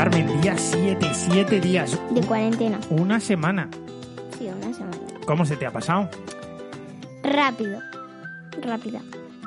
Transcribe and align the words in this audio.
Carmen, 0.00 0.40
día 0.40 0.56
7, 0.56 1.10
7 1.12 1.60
días, 1.60 2.00
De 2.12 2.22
cuarentena. 2.22 2.80
una 2.88 3.20
semana. 3.20 3.68
Sí, 4.38 4.46
una 4.46 4.72
semana. 4.72 4.96
¿Cómo 5.26 5.44
se 5.44 5.58
te 5.58 5.66
ha 5.66 5.70
pasado? 5.70 6.08
Rápido. 7.22 7.78
Rápida. 8.62 9.02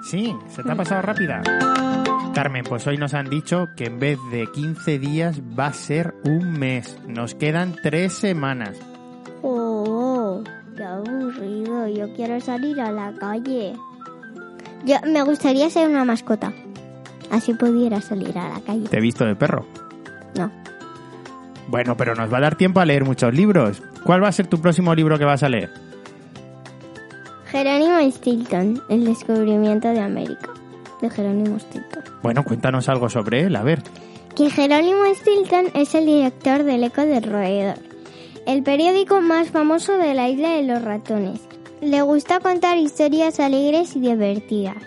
Sí, 0.08 0.32
se 0.50 0.62
te 0.62 0.72
ha 0.72 0.76
pasado 0.76 1.02
rápida. 1.02 1.42
Carmen, 2.36 2.64
pues 2.70 2.86
hoy 2.86 3.00
nos 3.00 3.16
han 3.16 3.32
dicho 3.32 3.70
que 3.76 3.86
en 3.86 3.98
vez 3.98 4.20
de 4.32 4.46
15 4.54 5.00
días 5.00 5.42
va 5.58 5.66
a 5.66 5.74
ser 5.74 6.14
un 6.24 6.52
mes. 6.60 7.00
Nos 7.08 7.34
quedan 7.34 7.74
3 7.82 8.14
semanas. 8.14 8.78
Oh, 9.42 10.44
qué 10.78 10.84
aburrido. 10.84 11.88
Yo 11.88 12.14
quiero 12.16 12.40
salir 12.40 12.80
a 12.80 12.92
la 12.92 13.12
calle. 13.20 13.74
Yo 14.86 14.98
me 15.12 15.24
gustaría 15.24 15.68
ser 15.72 15.90
una 15.90 16.06
mascota. 16.06 16.54
Así 17.32 17.56
pudiera 17.56 18.02
salir 18.02 18.38
a 18.38 18.50
la 18.50 18.60
calle. 18.62 18.88
Te 18.88 18.98
he 19.00 19.02
visto 19.02 19.26
de 19.26 19.36
perro. 19.36 19.66
No. 20.38 20.52
Bueno, 21.68 21.96
pero 21.98 22.14
nos 22.16 22.32
va 22.32 22.38
a 22.38 22.42
dar 22.42 22.56
tiempo 22.56 22.80
a 22.80 22.86
leer 22.86 23.04
muchos 23.06 23.34
libros. 23.34 23.82
¿Cuál 24.04 24.24
va 24.24 24.28
a 24.28 24.32
ser 24.32 24.48
tu 24.48 24.60
próximo 24.60 24.94
libro 24.94 25.18
que 25.18 25.26
vas 25.26 25.44
a 25.44 25.50
leer? 25.50 25.70
Jerónimo 27.48 28.00
Stilton, 28.12 28.82
El 28.90 29.06
descubrimiento 29.06 29.90
de 29.90 30.00
América. 30.00 30.50
De 31.02 31.10
Jerónimo 31.10 31.60
Stilton. 31.60 32.04
Bueno, 32.22 32.44
cuéntanos 32.44 32.90
algo 32.90 33.10
sobre 33.10 33.42
él, 33.42 33.56
a 33.56 33.64
ver. 33.64 33.82
que 34.36 34.50
Jerónimo 34.50 35.04
Stilton 35.16 35.68
es 35.76 35.94
el 35.96 36.06
director 36.06 36.64
del 36.64 36.84
Eco 36.84 37.02
del 37.06 37.24
Roedor, 37.24 37.76
el 38.48 38.64
periódico 38.64 39.22
más 39.22 39.52
famoso 39.52 39.98
de 39.98 40.14
la 40.16 40.30
isla 40.30 40.52
de 40.52 40.64
los 40.64 40.82
ratones. 40.82 41.40
Le 41.82 42.02
gusta 42.02 42.40
contar 42.40 42.78
historias 42.78 43.40
alegres 43.40 43.96
y 43.96 44.00
divertidas. 44.00 44.78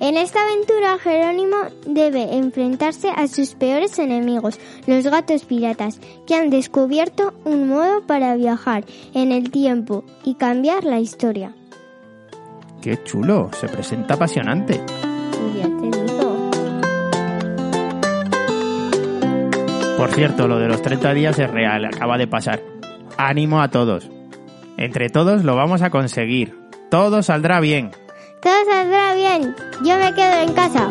En 0.00 0.16
esta 0.16 0.42
aventura, 0.42 0.98
Jerónimo 0.98 1.56
debe 1.86 2.34
enfrentarse 2.34 3.10
a 3.14 3.28
sus 3.28 3.54
peores 3.54 3.98
enemigos, 3.98 4.58
los 4.86 5.04
gatos 5.04 5.44
piratas, 5.44 6.00
que 6.26 6.34
han 6.34 6.48
descubierto 6.48 7.34
un 7.44 7.68
modo 7.68 8.00
para 8.06 8.34
viajar 8.34 8.84
en 9.12 9.30
el 9.30 9.50
tiempo 9.50 10.04
y 10.24 10.36
cambiar 10.36 10.84
la 10.84 11.00
historia. 11.00 11.52
Qué 12.80 13.02
chulo, 13.04 13.50
se 13.52 13.68
presenta 13.68 14.14
apasionante. 14.14 14.80
Ya 15.58 15.64
te 15.64 15.90
digo. 15.98 16.50
Por 19.98 20.10
cierto, 20.12 20.48
lo 20.48 20.58
de 20.58 20.68
los 20.68 20.80
30 20.80 21.12
días 21.12 21.38
es 21.38 21.50
real, 21.50 21.84
acaba 21.84 22.16
de 22.16 22.26
pasar. 22.26 22.62
Ánimo 23.18 23.60
a 23.60 23.68
todos. 23.68 24.10
Entre 24.78 25.10
todos 25.10 25.44
lo 25.44 25.56
vamos 25.56 25.82
a 25.82 25.90
conseguir. 25.90 26.58
Todo 26.88 27.22
saldrá 27.22 27.60
bien. 27.60 27.90
Todo 28.42 28.54
saldrá 28.70 29.14
bien. 29.14 29.54
Yo 29.84 29.98
me 29.98 30.14
quedo 30.14 30.40
en 30.40 30.52
casa. 30.54 30.88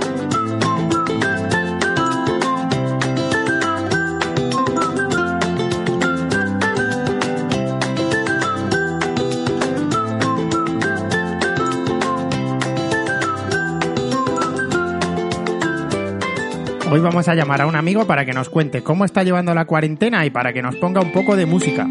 Hoy 16.91 16.99
vamos 16.99 17.27
a 17.27 17.35
llamar 17.35 17.61
a 17.61 17.67
un 17.67 17.75
amigo 17.75 18.05
para 18.05 18.25
que 18.25 18.33
nos 18.33 18.49
cuente 18.49 18.83
cómo 18.83 19.05
está 19.05 19.23
llevando 19.23 19.55
la 19.55 19.65
cuarentena 19.65 20.23
y 20.25 20.29
para 20.29 20.53
que 20.53 20.61
nos 20.61 20.75
ponga 20.75 21.01
un 21.01 21.11
poco 21.11 21.35
de 21.35 21.47
música. 21.47 21.87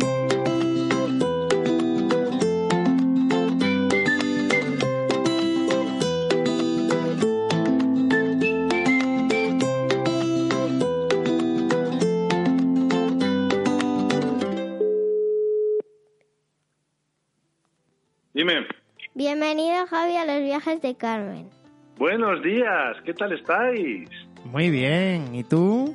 Bienvenido 19.30 19.86
Javi 19.88 20.16
a 20.16 20.24
los 20.24 20.42
viajes 20.42 20.80
de 20.80 20.96
Carmen. 20.96 21.50
Buenos 21.98 22.42
días, 22.42 22.96
¿qué 23.04 23.12
tal 23.12 23.30
estáis? 23.34 24.08
Muy 24.46 24.70
bien, 24.70 25.34
¿y 25.34 25.44
tú? 25.44 25.94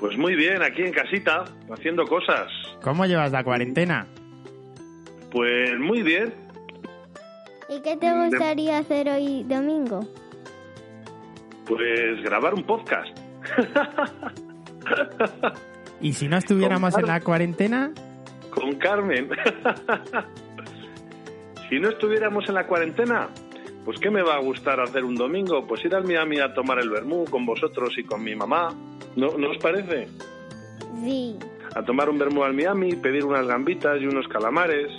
Pues 0.00 0.18
muy 0.18 0.34
bien, 0.34 0.60
aquí 0.60 0.82
en 0.82 0.92
casita, 0.92 1.44
haciendo 1.70 2.04
cosas. 2.08 2.48
¿Cómo 2.82 3.06
llevas 3.06 3.30
la 3.30 3.44
cuarentena? 3.44 4.08
Pues 5.30 5.78
muy 5.78 6.02
bien. 6.02 6.34
¿Y 7.68 7.80
qué 7.82 7.96
te 7.96 8.12
gustaría 8.12 8.78
hacer 8.78 9.08
hoy 9.10 9.44
domingo? 9.44 10.00
Pues 11.68 12.20
grabar 12.24 12.52
un 12.52 12.64
podcast. 12.64 13.16
¿Y 16.00 16.14
si 16.14 16.26
no 16.26 16.36
estuviéramos 16.36 16.98
en 16.98 17.06
la 17.06 17.20
cuarentena? 17.20 17.92
Con 18.50 18.74
Carmen. 18.74 19.30
si 21.68 21.78
no 21.78 21.88
estuviéramos 21.88 22.48
en 22.48 22.54
la 22.54 22.66
cuarentena, 22.66 23.28
pues 23.84 23.98
¿qué 24.00 24.10
me 24.10 24.22
va 24.22 24.34
a 24.36 24.40
gustar 24.40 24.80
hacer 24.80 25.04
un 25.04 25.14
domingo? 25.14 25.66
Pues 25.66 25.84
ir 25.84 25.94
al 25.94 26.04
Miami 26.04 26.40
a 26.40 26.52
tomar 26.54 26.78
el 26.78 26.90
vermú 26.90 27.24
con 27.26 27.44
vosotros 27.46 27.96
y 27.98 28.04
con 28.04 28.22
mi 28.22 28.34
mamá. 28.34 28.68
¿No, 29.16 29.36
¿no 29.38 29.50
os 29.50 29.58
parece? 29.58 30.08
Sí, 31.02 31.36
A 31.74 31.82
tomar 31.82 32.08
un 32.10 32.18
vermú 32.18 32.44
al 32.44 32.54
Miami, 32.54 32.94
pedir 32.96 33.24
unas 33.24 33.46
gambitas 33.46 34.00
y 34.00 34.06
unos 34.06 34.26
calamares. 34.28 34.90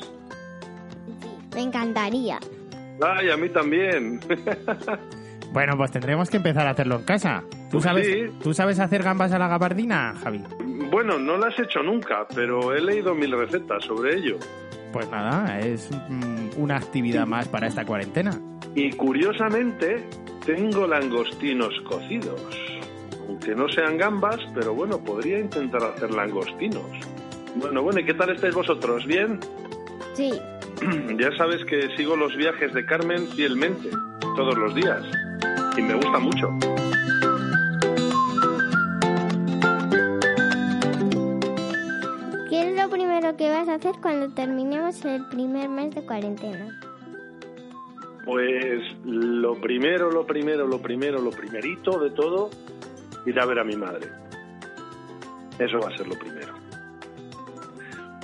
sí, 1.21 1.27
me 1.55 1.61
encantaría. 1.61 2.39
Ay, 3.01 3.29
a 3.29 3.37
mí 3.37 3.49
también. 3.49 4.19
Bueno, 5.51 5.75
pues 5.77 5.89
tendremos 5.89 6.29
que 6.29 6.37
empezar 6.37 6.67
a 6.67 6.69
hacerlo 6.69 6.97
en 6.97 7.03
casa. 7.05 7.41
¿Tú 7.49 7.77
Pues 7.77 7.83
sabes, 7.83 8.05
sí. 8.05 8.25
¿tú 8.43 8.53
sabes 8.53 8.79
hacer 8.79 9.01
gambas 9.01 9.31
a 9.31 9.39
la 9.39 9.47
gabardina, 9.47 10.13
Javi? 10.23 10.43
Bueno, 10.91 11.17
no 11.17 11.37
las 11.39 11.57
he 11.57 11.63
hecho 11.63 11.81
nunca, 11.81 12.27
pero 12.35 12.71
he 12.75 12.79
leído 12.79 13.15
mil 13.15 13.31
recetas 13.31 13.83
sobre 13.83 14.15
ello. 14.17 14.37
Pues 14.91 15.09
nada, 15.09 15.59
es 15.59 15.89
mm, 15.91 16.61
una 16.61 16.77
actividad 16.77 17.27
más 17.27 17.47
para 17.47 17.67
esta 17.67 17.85
cuarentena. 17.85 18.39
Y 18.75 18.91
curiosamente, 18.91 20.03
tengo 20.45 20.87
langostinos 20.87 21.73
cocidos. 21.87 22.41
Aunque 23.27 23.53
no 23.53 23.69
sean 23.69 23.97
gambas, 23.97 24.39
pero 24.55 24.73
bueno, 24.73 24.99
podría 24.99 25.39
intentar 25.39 25.83
hacer 25.83 26.11
langostinos. 26.11 26.85
Bueno, 27.55 27.83
bueno, 27.83 27.99
¿y 27.99 28.05
qué 28.05 28.13
tal 28.13 28.31
estáis 28.31 28.55
vosotros? 28.55 29.05
¿Bien? 29.05 29.39
Sí, 30.13 30.31
Ya 31.19 31.35
sabes 31.37 31.63
que 31.65 31.95
sigo 31.97 32.15
los 32.15 32.35
viajes 32.35 32.73
de 32.73 32.85
Carmen 32.85 33.27
fielmente, 33.27 33.89
todos 34.35 34.57
los 34.57 34.73
días. 34.75 35.03
Y 35.77 35.81
me 35.81 35.95
gusta 35.95 36.19
mucho. 36.19 36.49
Vas 43.59 43.67
a 43.67 43.73
hacer 43.73 43.95
cuando 44.01 44.33
terminemos 44.33 45.03
el 45.03 45.25
primer 45.25 45.67
mes 45.67 45.93
de 45.93 46.01
cuarentena? 46.05 46.79
Pues 48.23 48.81
lo 49.03 49.55
primero, 49.59 50.09
lo 50.09 50.25
primero, 50.25 50.65
lo 50.65 50.81
primero, 50.81 51.19
lo 51.19 51.31
primerito 51.31 51.99
de 51.99 52.11
todo, 52.11 52.49
ir 53.25 53.37
a 53.37 53.45
ver 53.45 53.59
a 53.59 53.65
mi 53.65 53.75
madre. 53.75 54.07
Eso 55.57 55.77
va 55.79 55.89
a 55.89 55.97
ser 55.97 56.07
lo 56.07 56.17
primero. 56.17 56.53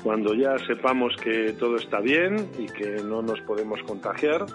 Cuando 0.04 0.34
ya 0.36 0.58
sepamos 0.68 1.14
que 1.22 1.54
todo 1.60 1.76
está 1.78 2.00
bien 2.00 2.50
y 2.58 2.68
que 2.68 3.04
no 3.04 3.22
nos 3.22 3.42
podemos 3.42 3.82
contagiar, 3.84 4.46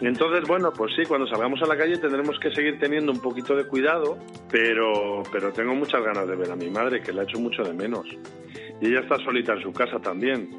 entonces, 0.00 0.46
bueno, 0.46 0.72
pues 0.72 0.92
sí, 0.96 1.04
cuando 1.06 1.26
salgamos 1.26 1.60
a 1.62 1.66
la 1.66 1.76
calle 1.76 1.96
tendremos 1.96 2.38
que 2.38 2.52
seguir 2.52 2.78
teniendo 2.78 3.12
un 3.12 3.20
poquito 3.20 3.54
de 3.54 3.64
cuidado 3.64 4.18
Pero, 4.50 5.22
pero 5.32 5.52
tengo 5.52 5.74
muchas 5.74 6.02
ganas 6.04 6.28
de 6.28 6.36
ver 6.36 6.52
a 6.52 6.56
mi 6.56 6.70
madre, 6.70 7.00
que 7.00 7.12
la 7.12 7.22
echo 7.24 7.40
mucho 7.40 7.62
de 7.64 7.72
menos. 7.72 8.06
Y 8.82 8.86
ella 8.88 9.00
está 9.00 9.16
solita 9.24 9.52
en 9.52 9.62
su 9.62 9.72
casa 9.72 10.00
también. 10.00 10.50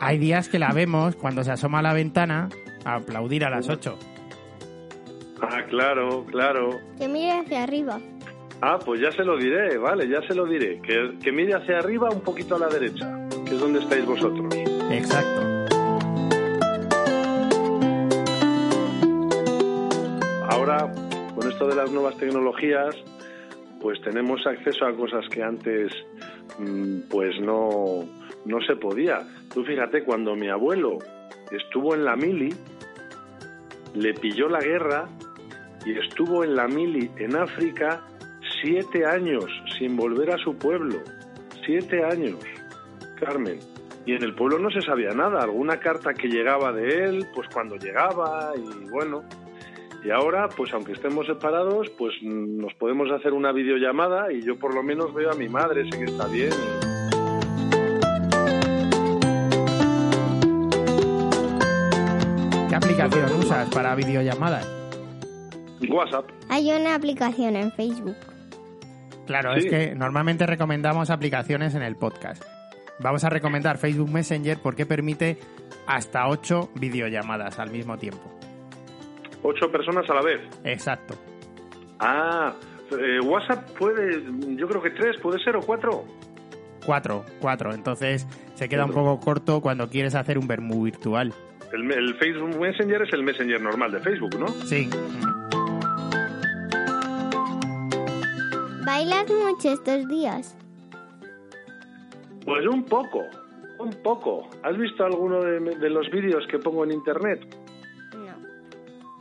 Hay 0.00 0.16
días 0.16 0.48
que 0.48 0.58
la 0.58 0.72
vemos 0.72 1.14
cuando 1.14 1.44
se 1.44 1.52
asoma 1.52 1.80
a 1.80 1.82
la 1.82 1.92
ventana 1.92 2.48
a 2.86 2.94
aplaudir 2.96 3.44
a 3.44 3.50
las 3.50 3.68
8. 3.68 3.98
Ah, 5.42 5.62
claro, 5.68 6.24
claro. 6.24 6.70
Que 6.96 7.06
mire 7.06 7.32
hacia 7.32 7.64
arriba. 7.64 8.00
Ah, 8.62 8.78
pues 8.82 9.00
ya 9.00 9.12
se 9.12 9.24
lo 9.24 9.36
diré, 9.36 9.76
vale, 9.76 10.08
ya 10.08 10.22
se 10.26 10.34
lo 10.34 10.46
diré. 10.46 10.80
Que, 10.80 11.18
que 11.22 11.30
mire 11.30 11.54
hacia 11.54 11.80
arriba 11.80 12.08
un 12.10 12.22
poquito 12.22 12.56
a 12.56 12.60
la 12.60 12.68
derecha, 12.68 13.28
que 13.44 13.54
es 13.54 13.60
donde 13.60 13.80
estáis 13.80 14.06
vosotros. 14.06 14.52
Exacto. 14.90 15.42
Ahora, 20.48 20.90
con 21.34 21.46
esto 21.46 21.68
de 21.68 21.76
las 21.76 21.90
nuevas 21.92 22.16
tecnologías, 22.16 22.96
pues 23.80 24.00
tenemos 24.00 24.44
acceso 24.46 24.86
a 24.86 24.94
cosas 24.94 25.28
que 25.28 25.42
antes 25.42 25.92
pues 27.08 27.40
no, 27.40 28.04
no 28.44 28.60
se 28.62 28.76
podía. 28.76 29.26
Tú 29.52 29.64
fíjate, 29.64 30.04
cuando 30.04 30.34
mi 30.34 30.48
abuelo 30.48 30.98
estuvo 31.50 31.94
en 31.94 32.04
la 32.04 32.16
mili, 32.16 32.54
le 33.94 34.14
pilló 34.14 34.48
la 34.48 34.60
guerra 34.60 35.08
y 35.84 35.98
estuvo 35.98 36.44
en 36.44 36.56
la 36.56 36.66
mili 36.66 37.10
en 37.16 37.36
África 37.36 38.02
siete 38.60 39.06
años 39.06 39.44
sin 39.78 39.96
volver 39.96 40.30
a 40.32 40.38
su 40.38 40.56
pueblo. 40.56 40.98
Siete 41.64 42.04
años, 42.04 42.38
Carmen. 43.20 43.58
Y 44.06 44.14
en 44.14 44.22
el 44.22 44.34
pueblo 44.34 44.58
no 44.58 44.70
se 44.70 44.80
sabía 44.80 45.10
nada. 45.10 45.42
Alguna 45.42 45.78
carta 45.80 46.14
que 46.14 46.28
llegaba 46.28 46.72
de 46.72 47.04
él, 47.04 47.26
pues 47.34 47.48
cuando 47.52 47.76
llegaba 47.76 48.52
y 48.56 48.88
bueno. 48.88 49.22
Y 50.08 50.10
ahora, 50.10 50.48
pues 50.48 50.72
aunque 50.72 50.92
estemos 50.92 51.26
separados, 51.26 51.90
pues 51.98 52.14
nos 52.22 52.72
podemos 52.72 53.10
hacer 53.10 53.34
una 53.34 53.52
videollamada 53.52 54.32
y 54.32 54.40
yo 54.40 54.58
por 54.58 54.74
lo 54.74 54.82
menos 54.82 55.12
veo 55.12 55.30
a 55.30 55.34
mi 55.34 55.50
madre, 55.50 55.84
sé 55.84 55.98
que 55.98 56.04
está 56.06 56.26
bien. 56.28 56.48
¿Qué 62.68 62.74
aplicación 62.74 63.32
usas 63.38 63.68
para 63.70 63.94
videollamadas? 63.94 64.66
WhatsApp. 65.88 66.24
Hay 66.48 66.70
una 66.72 66.94
aplicación 66.94 67.56
en 67.56 67.70
Facebook. 67.72 68.16
Claro, 69.26 69.52
Sí. 69.58 69.66
es 69.66 69.70
que 69.70 69.94
normalmente 69.94 70.46
recomendamos 70.46 71.10
aplicaciones 71.10 71.74
en 71.74 71.82
el 71.82 71.96
podcast. 71.96 72.42
Vamos 73.00 73.24
a 73.24 73.28
recomendar 73.28 73.78
Facebook 73.78 74.10
Messenger 74.10 74.58
porque 74.62 74.86
permite 74.86 75.38
hasta 75.86 76.28
8 76.28 76.70
videollamadas 76.74 77.58
al 77.58 77.70
mismo 77.70 77.96
tiempo. 77.98 78.37
Ocho 79.42 79.70
personas 79.70 80.08
a 80.10 80.14
la 80.14 80.22
vez. 80.22 80.40
Exacto. 80.64 81.14
Ah, 82.00 82.54
eh, 82.92 83.20
WhatsApp 83.20 83.70
puede, 83.78 84.22
yo 84.56 84.68
creo 84.68 84.82
que 84.82 84.90
tres, 84.90 85.16
puede 85.20 85.42
ser 85.42 85.56
o 85.56 85.60
cuatro. 85.60 86.04
4, 86.86 87.24
4. 87.40 87.74
Entonces 87.74 88.26
se 88.54 88.68
queda 88.68 88.84
un 88.86 88.92
Cuatro. 88.92 89.12
poco 89.16 89.24
corto 89.24 89.60
cuando 89.60 89.88
quieres 89.90 90.14
hacer 90.14 90.38
un 90.38 90.46
vermú 90.48 90.84
virtual. 90.84 91.34
El, 91.72 91.92
el 91.92 92.14
Facebook 92.14 92.58
Messenger 92.58 93.02
es 93.02 93.12
el 93.12 93.22
Messenger 93.22 93.60
normal 93.60 93.92
de 93.92 94.00
Facebook, 94.00 94.38
¿no? 94.38 94.46
Sí. 94.64 94.88
¿Bailas 98.84 99.26
mucho 99.30 99.72
estos 99.72 100.08
días? 100.08 100.56
Pues 102.44 102.66
un 102.66 102.84
poco, 102.84 103.20
un 103.78 103.90
poco. 104.02 104.48
¿Has 104.62 104.76
visto 104.78 105.04
alguno 105.04 105.42
de, 105.42 105.60
de 105.60 105.90
los 105.90 106.08
vídeos 106.10 106.46
que 106.50 106.58
pongo 106.58 106.84
en 106.84 106.92
internet? 106.92 107.40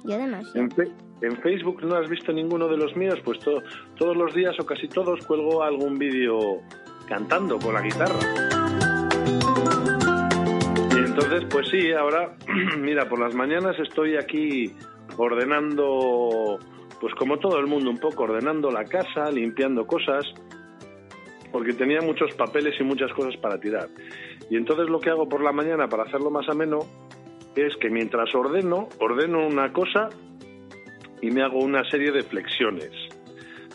Yo 0.07 0.17
demasiado. 0.17 0.67
En 1.21 1.35
Facebook 1.41 1.83
no 1.83 1.95
has 1.95 2.07
visto 2.09 2.31
ninguno 2.31 2.67
de 2.67 2.77
los 2.77 2.95
míos, 2.95 3.19
pues 3.25 3.39
to- 3.39 3.63
todos 3.97 4.15
los 4.15 4.33
días 4.35 4.55
o 4.59 4.65
casi 4.65 4.87
todos 4.87 5.25
cuelgo 5.25 5.63
algún 5.63 5.97
vídeo 5.97 6.61
cantando 7.07 7.57
con 7.57 7.73
la 7.73 7.81
guitarra. 7.81 8.19
Y 10.91 10.95
entonces, 10.97 11.45
pues 11.49 11.67
sí, 11.69 11.91
ahora, 11.91 12.35
mira, 12.79 13.09
por 13.09 13.19
las 13.19 13.33
mañanas 13.33 13.77
estoy 13.79 14.15
aquí 14.15 14.71
ordenando, 15.17 16.59
pues 17.01 17.13
como 17.15 17.39
todo 17.39 17.57
el 17.59 17.67
mundo, 17.67 17.89
un 17.89 17.97
poco 17.99 18.23
ordenando 18.23 18.69
la 18.71 18.83
casa, 18.85 19.31
limpiando 19.31 19.87
cosas, 19.87 20.25
porque 21.51 21.73
tenía 21.73 22.01
muchos 22.01 22.33
papeles 22.35 22.75
y 22.79 22.83
muchas 22.83 23.11
cosas 23.13 23.35
para 23.37 23.59
tirar. 23.59 23.87
Y 24.49 24.55
entonces 24.57 24.89
lo 24.89 24.99
que 24.99 25.09
hago 25.09 25.27
por 25.27 25.41
la 25.41 25.51
mañana 25.51 25.87
para 25.87 26.03
hacerlo 26.03 26.29
más 26.29 26.47
ameno 26.49 26.79
es 27.65 27.75
que 27.77 27.89
mientras 27.89 28.33
ordeno, 28.35 28.89
ordeno 28.99 29.45
una 29.47 29.73
cosa 29.73 30.09
y 31.21 31.31
me 31.31 31.41
hago 31.41 31.59
una 31.59 31.83
serie 31.89 32.11
de 32.11 32.23
flexiones. 32.23 32.91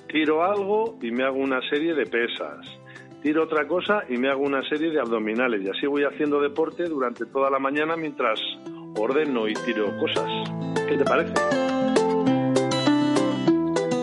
Tiro 0.08 0.44
algo 0.44 0.98
y 1.02 1.10
me 1.10 1.24
hago 1.24 1.38
una 1.38 1.60
serie 1.68 1.94
de 1.94 2.06
pesas. 2.06 2.66
Tiro 3.22 3.44
otra 3.44 3.66
cosa 3.66 4.02
y 4.08 4.16
me 4.18 4.28
hago 4.28 4.42
una 4.42 4.62
serie 4.68 4.90
de 4.90 5.00
abdominales. 5.00 5.62
Y 5.62 5.68
así 5.68 5.86
voy 5.86 6.04
haciendo 6.04 6.40
deporte 6.40 6.84
durante 6.84 7.24
toda 7.26 7.50
la 7.50 7.58
mañana 7.58 7.96
mientras 7.96 8.40
ordeno 8.96 9.48
y 9.48 9.54
tiro 9.54 9.96
cosas. 9.98 10.28
¿Qué 10.88 10.96
te 10.96 11.04
parece? 11.04 11.32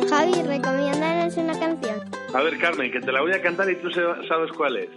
Javi, 0.09 0.43
recomiéndanos 0.43 1.37
una 1.37 1.59
canción. 1.59 1.99
A 2.33 2.41
ver, 2.41 2.57
Carmen, 2.57 2.91
que 2.91 2.99
te 2.99 3.11
la 3.11 3.21
voy 3.21 3.31
a 3.33 3.41
cantar 3.41 3.69
y 3.69 3.75
tú 3.75 3.89
sabes 3.91 4.51
cuál 4.57 4.77
es. 4.77 4.89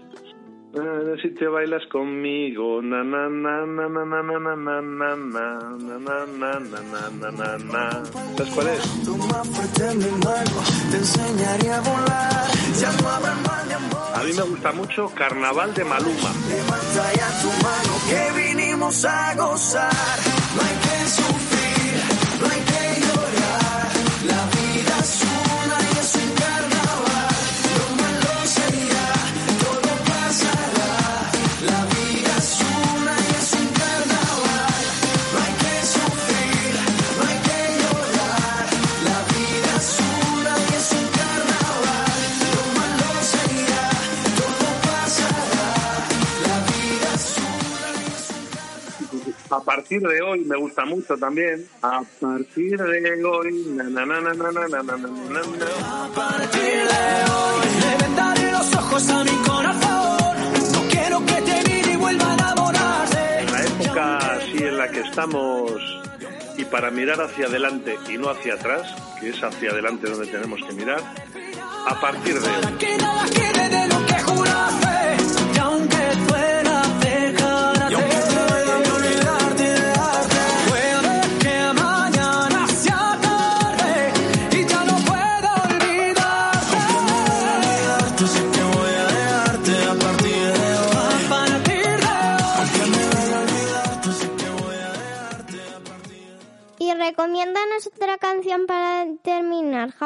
Ah, 0.75 1.15
Si 1.21 1.29
te 1.35 1.47
bailas 1.49 1.85
conmigo, 1.93 2.81
na 2.83 3.05
na 3.05 3.29
na 3.29 3.67
na 3.67 3.89
na 3.89 4.05
na 4.05 4.23
na 4.23 4.39
na 4.41 4.57
na 4.57 4.81
na 4.81 5.47
na 6.41 6.51
na 6.61 7.11
na 7.21 7.31
na 7.31 7.59
na. 7.73 7.85
¿Sabes 8.37 8.55
cuál 8.55 8.69
es? 8.69 8.83
A 14.15 14.23
mí 14.25 14.33
me 14.35 14.43
gusta 14.43 14.73
mucho 14.73 15.09
Carnaval 15.15 15.73
de 15.75 15.85
Maluma. 15.85 16.31
Levanta 16.49 17.13
ya 17.15 17.29
tu 17.41 17.49
mano, 17.65 17.93
que 18.09 18.23
vinimos 18.43 19.05
a 19.05 19.35
gozar. 19.35 20.19
No 20.55 20.63
hay 20.63 20.77
que 20.85 21.09
sufrir, 21.11 21.42
partir 49.93 50.09
de 50.09 50.23
hoy 50.23 50.45
me 50.47 50.57
gusta 50.57 50.85
mucho 50.87 51.17
también. 51.19 51.67
A 51.83 52.03
partir 52.21 52.79
de 52.79 53.25
hoy, 53.25 53.53
na, 53.75 53.85
na, 53.85 54.07
na, 54.07 54.31
A 54.31 56.09
partir 56.15 56.63
de 56.63 57.25
hoy, 57.31 57.67
le 57.81 58.03
vendaré 58.03 58.53
los 58.53 58.75
ojos 58.75 59.09
a 59.11 59.25
mi 59.25 59.37
corazón. 59.47 60.37
No 60.73 60.81
quiero 60.89 61.19
que 61.27 61.43
te 61.43 61.91
y 61.93 61.97
vuelva 61.97 62.31
a 62.31 62.35
enamorarse. 62.35 63.45
La 63.51 63.65
época 63.65 64.17
así 64.17 64.65
en 64.65 64.79
la 64.79 64.89
que 64.89 65.01
estamos 65.01 65.73
y 66.57 66.65
para 66.65 66.91
mirar 66.91 67.21
hacia 67.21 67.47
adelante 67.47 67.99
y 68.09 68.17
no 68.17 68.31
hacia 68.31 68.55
atrás, 68.55 68.95
que 69.21 69.29
es 69.29 69.43
hacia 69.43 69.73
adelante 69.73 70.09
donde 70.09 70.27
tenemos 70.27 70.61
que 70.67 70.73
mirar, 70.73 71.01
a 71.87 72.01
partir 72.01 72.41
de 72.41 72.49
hoy. 72.49 73.92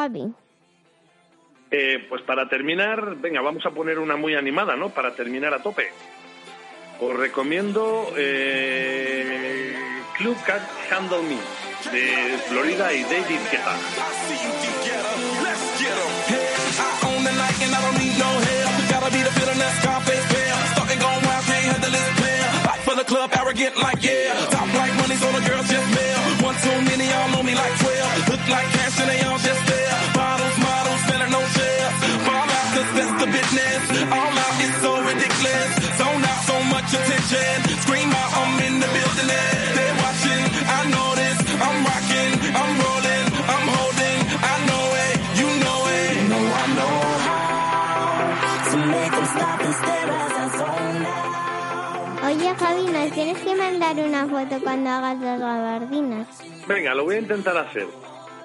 Javi. 0.07 0.33
Eh, 1.71 2.07
pues 2.09 2.23
para 2.23 2.49
terminar, 2.49 3.17
venga, 3.17 3.41
vamos 3.41 3.67
a 3.67 3.71
poner 3.71 3.99
una 3.99 4.17
muy 4.17 4.35
animada, 4.35 4.77
¿no? 4.77 4.91
Para 4.91 5.15
terminar 5.15 5.53
a 5.53 5.63
tope. 5.63 5.89
Os 7.01 7.15
recomiendo 7.15 8.13
eh, 8.17 9.75
Club 10.17 10.37
Cat 10.45 10.63
Handle 10.91 11.23
Me 11.23 11.37
de 11.93 12.39
Florida 12.49 12.93
y 12.93 13.03
David 13.03 13.41
Guetta. 13.51 13.77
The 27.57 27.86
like 28.49 28.69
cash 28.77 29.01
and 29.01 29.09
they 29.11 29.21
all 29.27 29.39
just 29.39 29.63
there. 29.67 29.95
Bottles, 30.15 30.57
models, 30.59 31.03
better 31.11 31.29
no 31.31 31.43
chairs. 31.57 31.95
Ball 32.27 32.49
out, 32.57 32.69
cause 32.75 32.91
that's 32.97 33.15
the 33.23 33.29
business. 33.37 33.81
All 34.13 34.35
out 34.45 34.57
is 34.67 34.75
so 34.85 34.93
ridiculous. 35.03 35.71
Zone 35.99 36.25
out 36.31 36.41
so 36.51 36.57
much 36.75 36.89
attention. 36.95 37.59
Scream 37.85 38.11
out, 38.13 38.31
I'm 38.41 38.55
in 38.67 38.75
the 38.83 38.89
building. 38.97 39.31
And 39.31 39.75
they're 39.77 39.97
watching, 40.05 40.43
I 40.79 40.81
know 40.93 41.09
this. 41.21 41.39
I'm 41.67 41.79
rocking, 41.89 42.33
I'm 42.61 42.73
rolling, 42.85 43.27
I'm 43.55 43.67
holding. 43.77 44.19
I 44.53 44.55
know 44.69 44.85
it, 45.07 45.15
you 45.41 45.49
know 45.65 45.81
it. 45.99 46.11
You 46.17 46.25
know 46.33 46.45
I 46.63 46.67
know 46.79 46.97
how 47.27 48.55
to 48.71 48.77
make 48.95 49.13
them 49.17 49.27
stop 49.35 49.59
and 49.67 49.75
stare 49.81 50.11
as 50.25 50.35
I 50.43 50.47
zone 50.59 51.05
out. 51.07 52.27
Oye, 52.27 52.51
Javi, 52.59 52.85
¿nos 52.91 53.11
tienes 53.13 53.39
que 53.39 53.55
mandar 53.55 53.97
una 53.97 54.27
foto 54.27 54.61
cuando 54.63 54.91
hagas 54.91 55.19
las 55.21 55.41
gabardinas? 55.41 56.27
Venga, 56.67 56.95
lo 56.95 57.05
voy 57.05 57.17
a 57.17 57.19
intentar 57.21 57.57
hacer. 57.57 57.87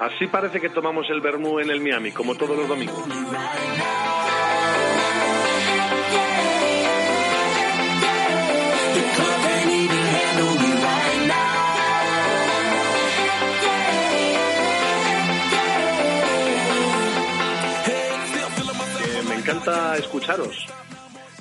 Así 0.02 0.26
parece 0.26 0.60
que 0.60 0.70
tomamos 0.70 1.08
el 1.12 1.22
Bernú 1.22 1.60
en 1.60 1.70
el 1.70 1.80
Miami, 1.80 2.12
como 2.12 2.34
todos 2.34 2.58
los 2.58 2.68
domingos. 2.68 3.06
Eh, 19.06 19.24
me 19.30 19.36
encanta 19.36 19.98
escucharos. 19.98 20.66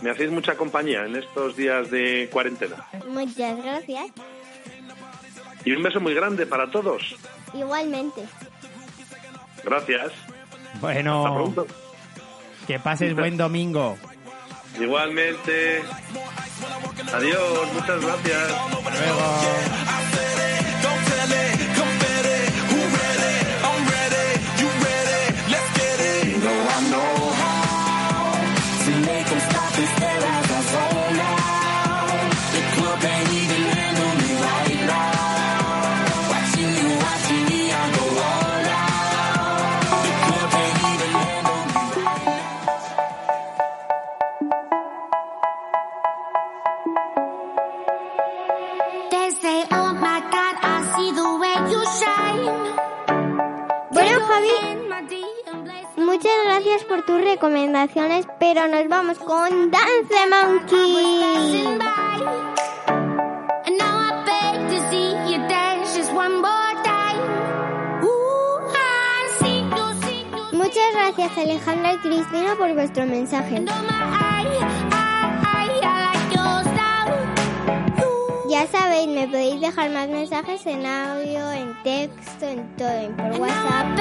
Me 0.02 0.10
hacéis 0.10 0.30
mucha 0.30 0.54
compañía 0.56 1.06
en 1.06 1.16
estos 1.16 1.56
días 1.56 1.90
de 1.90 2.28
cuarentena. 2.30 2.76
Muchas 3.08 3.56
gracias. 3.56 4.10
Y 5.64 5.72
un 5.72 5.82
beso 5.82 5.98
muy 5.98 6.12
grande 6.12 6.44
para 6.44 6.70
todos. 6.70 7.16
Igualmente. 7.54 8.26
Gracias. 9.64 10.12
Bueno. 10.80 11.54
Que 12.66 12.78
pases 12.78 13.14
buen 13.14 13.36
domingo. 13.36 13.96
Igualmente. 14.78 15.82
Adiós, 17.12 17.72
muchas 17.74 18.04
gracias. 18.04 18.52
Hasta. 18.52 20.09
gracias 56.62 56.84
por 56.84 57.02
tus 57.06 57.22
recomendaciones, 57.22 58.26
pero 58.38 58.68
nos 58.68 58.86
vamos 58.88 59.18
con 59.18 59.70
Dance 59.70 60.26
Monkey. 60.30 61.78
Muchas 70.52 70.94
gracias 70.94 71.38
Alejandra 71.38 71.94
y 71.94 71.98
Cristina 71.98 72.54
por 72.56 72.72
vuestro 72.74 73.06
mensaje. 73.06 73.64
Ya 78.50 78.66
sabéis, 78.66 79.06
me 79.06 79.28
podéis 79.28 79.60
dejar 79.60 79.90
más 79.90 80.08
mensajes 80.08 80.66
en 80.66 80.84
audio, 80.84 81.52
en 81.52 81.72
texto, 81.84 82.46
en 82.46 82.76
todo, 82.76 82.90
en 82.90 83.16
por 83.16 83.40
WhatsApp. 83.40 84.00